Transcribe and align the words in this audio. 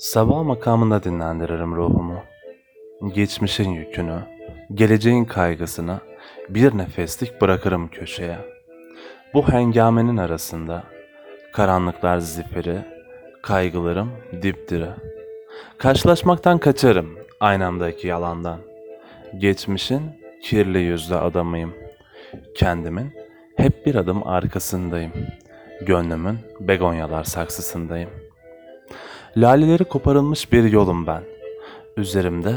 Sabah 0.00 0.42
makamında 0.42 1.02
dinlendiririm 1.02 1.76
ruhumu. 1.76 2.22
Geçmişin 3.14 3.70
yükünü, 3.70 4.18
geleceğin 4.74 5.24
kaygısını 5.24 6.00
bir 6.48 6.78
nefeslik 6.78 7.40
bırakırım 7.40 7.88
köşeye. 7.88 8.38
Bu 9.34 9.48
hengamenin 9.48 10.16
arasında 10.16 10.84
karanlıklar 11.52 12.18
zifiri, 12.18 12.78
kaygılarım 13.42 14.12
dipdiri. 14.42 14.90
Karşılaşmaktan 15.78 16.58
kaçarım 16.58 17.18
aynamdaki 17.40 18.06
yalandan. 18.06 18.60
Geçmişin 19.38 20.02
kirli 20.42 20.78
yüzlü 20.78 21.16
adamıyım. 21.16 21.74
Kendimin 22.54 23.12
hep 23.56 23.86
bir 23.86 23.94
adım 23.94 24.26
arkasındayım. 24.26 25.12
Gönlümün 25.80 26.38
begonyalar 26.60 27.24
saksısındayım. 27.24 28.10
Laleleri 29.36 29.84
koparılmış 29.84 30.52
bir 30.52 30.64
yolum 30.64 31.06
ben. 31.06 31.22
Üzerimde 31.96 32.54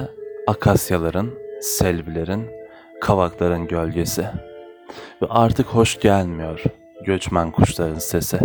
akasyaların, 0.47 1.31
selvilerin, 1.61 2.49
kavakların 3.01 3.67
gölgesi. 3.67 4.25
Ve 5.21 5.25
artık 5.29 5.67
hoş 5.67 5.99
gelmiyor 5.99 6.63
göçmen 7.05 7.51
kuşların 7.51 7.99
sesi. 7.99 8.39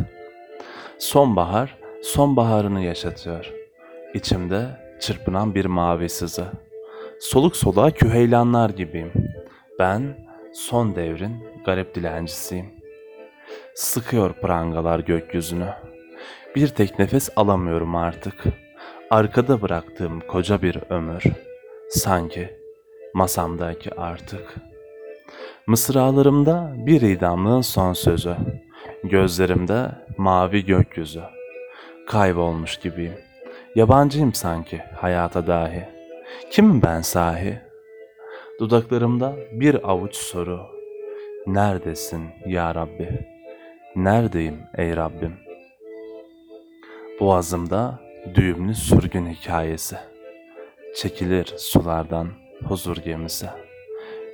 Sonbahar, 0.99 1.77
sonbaharını 2.03 2.85
yaşatıyor. 2.85 3.53
İçimde 4.15 4.67
çırpınan 5.01 5.55
bir 5.55 5.65
mavi 5.65 6.09
sızı. 6.09 6.47
Soluk 7.21 7.57
soluğa 7.57 7.91
küheylanlar 7.91 8.71
gibiyim. 8.71 9.13
Ben 9.79 10.29
son 10.55 10.97
devrin 10.97 11.37
garip 11.65 11.95
dilencisiyim. 11.95 12.67
Sıkıyor 13.75 14.33
prangalar 14.33 14.99
gökyüzünü. 14.99 15.69
Bir 16.55 16.69
tek 16.69 16.99
nefes 16.99 17.31
alamıyorum 17.37 17.97
artık. 17.97 18.45
Arkada 19.11 19.63
bıraktığım 19.63 20.21
koca 20.21 20.63
bir 20.63 20.79
ömür. 20.91 21.23
Sanki 21.91 22.57
masamdaki 23.15 23.95
artık. 23.95 24.55
Mısralarımda 25.67 26.73
bir 26.77 27.01
idamlığın 27.01 27.61
son 27.61 27.93
sözü. 27.93 28.37
Gözlerimde 29.05 29.91
mavi 30.17 30.65
gökyüzü. 30.65 31.23
Kaybolmuş 32.07 32.77
gibiyim. 32.77 33.15
Yabancıyım 33.75 34.35
sanki 34.35 34.79
hayata 34.97 35.47
dahi. 35.47 35.89
Kimim 36.51 36.83
ben 36.83 37.01
sahi? 37.01 37.59
Dudaklarımda 38.61 39.37
bir 39.53 39.91
avuç 39.91 40.17
soru. 40.17 40.61
Neredesin 41.47 42.25
ya 42.47 42.75
Rabbi? 42.75 43.27
Neredeyim 43.97 44.59
ey 44.79 44.97
Rabbim? 44.97 45.48
Boğazımda 47.21 48.01
düğümlü 48.35 48.75
sürgün 48.75 49.27
hikayesi. 49.27 49.97
Çekilir 50.97 51.55
sulardan 51.57 52.29
huzur 52.65 52.97
gemisi. 52.97 53.47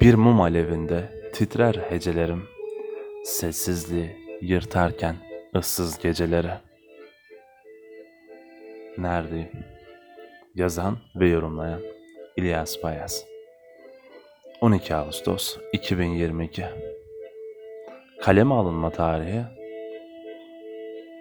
Bir 0.01 0.15
mum 0.15 0.41
alevinde 0.41 1.31
titrer 1.33 1.75
hecelerim. 1.75 2.49
Sessizliği 3.25 4.17
yırtarken 4.41 5.17
ıssız 5.57 5.99
geceleri. 5.99 6.53
Neredeyim? 8.99 9.65
Yazan 10.55 10.99
ve 11.17 11.29
yorumlayan 11.29 11.81
İlyas 12.37 12.83
Bayaz 12.83 13.25
12 14.61 14.95
Ağustos 14.95 15.57
2022 15.73 16.65
Kaleme 18.23 18.55
alınma 18.55 18.91
tarihi 18.91 19.43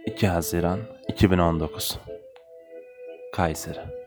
2 0.05 0.27
Haziran 0.27 0.79
2019 1.09 1.99
Kayseri 3.31 4.02